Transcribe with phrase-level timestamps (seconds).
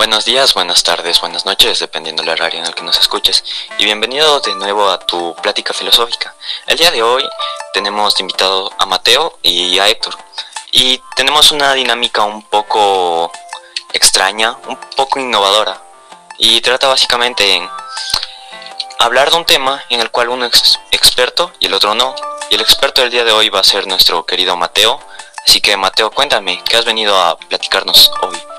[0.00, 3.44] Buenos días, buenas tardes, buenas noches, dependiendo del horario en el que nos escuches.
[3.76, 6.34] Y bienvenido de nuevo a tu plática filosófica.
[6.66, 7.28] El día de hoy
[7.74, 10.16] tenemos de invitado a Mateo y a Héctor.
[10.72, 13.30] Y tenemos una dinámica un poco
[13.92, 15.82] extraña, un poco innovadora.
[16.38, 17.68] Y trata básicamente en
[19.00, 22.14] hablar de un tema en el cual uno es experto y el otro no.
[22.48, 24.98] Y el experto del día de hoy va a ser nuestro querido Mateo.
[25.46, 28.49] Así que Mateo, cuéntame, ¿qué has venido a platicarnos hoy?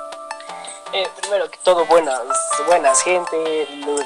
[0.94, 2.20] Eh, primero que todo, buenas,
[2.68, 3.38] buenas gente,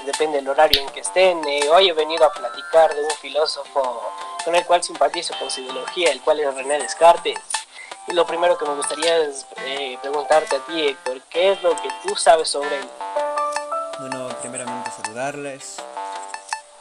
[0.06, 1.44] depende del horario en que estén.
[1.48, 4.04] Eh, hoy he venido a platicar de un filósofo
[4.44, 7.40] con el cual simpatizo con su ideología, el cual es René Descartes.
[8.08, 11.72] Y lo primero que me gustaría es eh, preguntarte a ti, Héctor, ¿qué es lo
[11.72, 12.88] que tú sabes sobre él?
[14.00, 15.78] Bueno, primeramente saludarles.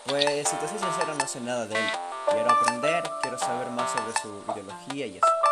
[0.04, 1.90] Pues, si te soy sincero, no sé nada de él.
[2.30, 5.43] Quiero aprender, quiero saber más sobre su ideología y eso.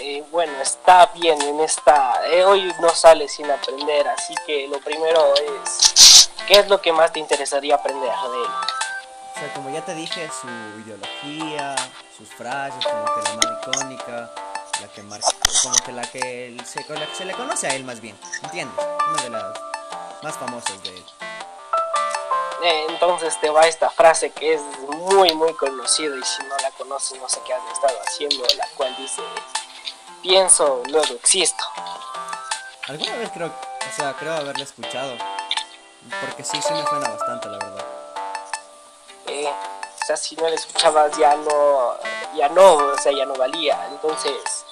[0.00, 2.20] Eh, bueno, está bien en esta...
[2.26, 6.30] Eh, hoy no sale sin aprender, así que lo primero es...
[6.46, 8.50] ¿Qué es lo que más te interesaría aprender de él?
[9.34, 10.48] O sea, como ya te dije, su
[10.80, 11.74] ideología,
[12.16, 14.30] sus frases, como que la más icónica,
[14.80, 15.28] la que marca,
[15.62, 18.84] como que la que se, la que se le conoce a él más bien, ¿entiendes?
[19.08, 19.60] Una de las
[20.22, 21.04] más famosas de él.
[22.62, 26.70] Eh, entonces te va esta frase que es muy muy conocida y si no la
[26.70, 29.20] conoces no sé qué has estado haciendo, la cual dice
[30.24, 31.62] pienso, luego existo.
[32.88, 35.12] Alguna vez creo, o sea, creo haberla escuchado.
[36.20, 37.84] Porque sí, sí me suena bastante, la verdad.
[39.26, 41.94] Eh, o sea, si no la escuchabas ya no,
[42.34, 43.86] ya no, o sea, ya no valía.
[43.90, 44.64] Entonces,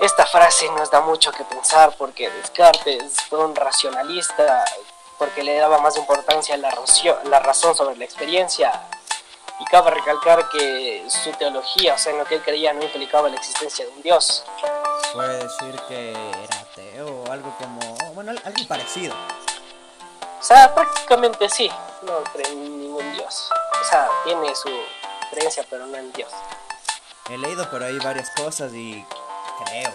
[0.00, 4.64] esta frase nos da mucho que pensar porque Descartes fue un racionalista,
[5.18, 6.74] porque le daba más importancia a la,
[7.24, 8.86] la razón sobre la experiencia
[9.62, 13.28] y cabe recalcar que su teología, o sea, en lo que él creía, no implicaba
[13.28, 14.44] la existencia de un Dios.
[15.12, 19.14] Puede decir que era ateo o algo como, bueno, algo parecido.
[19.14, 21.70] O sea, prácticamente sí,
[22.02, 23.48] no cree en ningún Dios.
[23.80, 24.70] O sea, tiene su
[25.30, 26.32] creencia, pero no en Dios.
[27.30, 29.06] He leído por ahí varias cosas y
[29.64, 29.92] creo,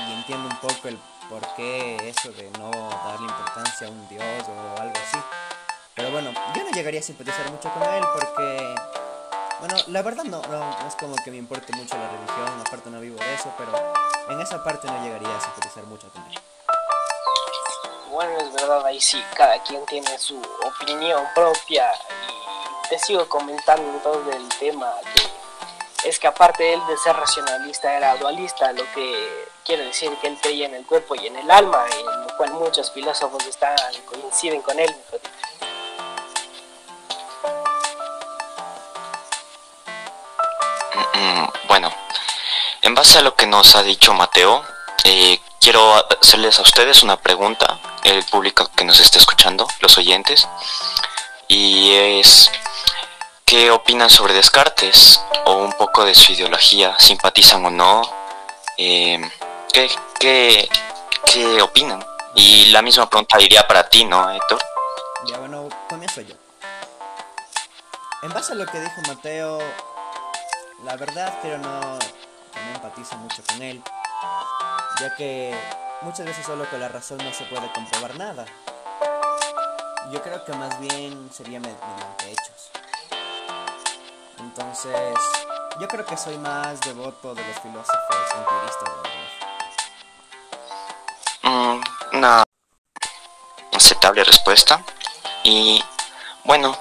[0.00, 0.98] y entiendo un poco el
[1.30, 5.18] por qué eso de no darle importancia a un Dios o algo así.
[6.20, 8.74] Bueno, yo no llegaría a simpatizar mucho con él porque,
[9.60, 13.00] bueno, la verdad no, no, es como que me importe mucho la religión, aparte no
[13.00, 13.70] vivo de eso, pero
[14.28, 16.38] en esa parte no llegaría a simpatizar mucho con él.
[18.10, 24.00] Bueno, es verdad, ahí sí, cada quien tiene su opinión propia y te sigo comentando
[24.00, 29.46] todo el tema que es que aparte él de ser racionalista era dualista, lo que
[29.64, 32.54] quiere decir que él creía en el cuerpo y en el alma, en lo cual
[32.54, 34.92] muchos filósofos están coinciden con él.
[41.68, 41.92] Bueno,
[42.82, 44.64] en base a lo que nos ha dicho Mateo,
[45.04, 50.48] eh, quiero hacerles a ustedes una pregunta, el público que nos está escuchando, los oyentes,
[51.46, 52.50] y es,
[53.44, 55.20] ¿qué opinan sobre Descartes?
[55.44, 58.02] O un poco de su ideología, ¿simpatizan o no?
[58.76, 59.20] Eh,
[59.72, 60.68] ¿qué, qué,
[61.26, 62.04] qué opinan?
[62.34, 64.60] Y la misma pregunta iría para ti, ¿no, Héctor?
[65.26, 66.34] Ya, bueno, comienzo yo.
[68.22, 69.58] En base a lo que dijo Mateo,
[70.84, 73.82] la verdad pero no, no empatizo mucho con él,
[75.00, 75.54] ya que
[76.02, 78.46] muchas veces solo con la razón no se puede comprobar nada.
[80.10, 82.70] Yo creo que más bien sería mediante hechos.
[84.38, 85.14] Entonces,
[85.80, 88.90] yo creo que soy más devoto de los filósofos empiristas,
[91.42, 92.42] mm, una
[93.74, 94.82] aceptable respuesta.
[95.44, 95.82] Y
[96.44, 96.76] bueno,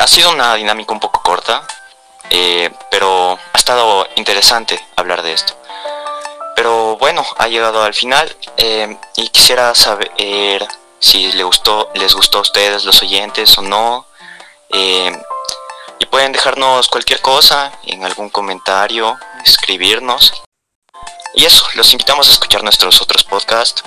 [0.00, 1.66] ha sido una dinámica un poco corta,
[2.34, 5.54] eh, pero ha estado interesante hablar de esto.
[6.56, 10.66] Pero bueno, ha llegado al final eh, y quisiera saber
[10.98, 14.06] si le gustó, les gustó a ustedes los oyentes o no.
[14.70, 15.12] Eh,
[15.98, 20.32] y pueden dejarnos cualquier cosa en algún comentario, escribirnos.
[21.34, 23.84] Y eso, los invitamos a escuchar nuestros otros podcasts.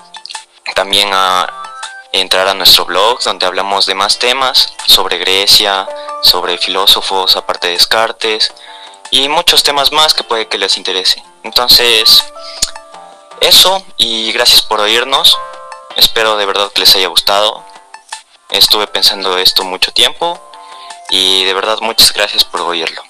[0.75, 1.51] También a
[2.11, 5.87] entrar a nuestro blog donde hablamos de más temas sobre Grecia,
[6.21, 8.53] sobre filósofos aparte de Descartes
[9.11, 11.23] y muchos temas más que puede que les interese.
[11.43, 12.23] Entonces,
[13.41, 15.37] eso y gracias por oírnos.
[15.95, 17.63] Espero de verdad que les haya gustado.
[18.49, 20.39] Estuve pensando esto mucho tiempo
[21.09, 23.01] y de verdad muchas gracias por oírlo.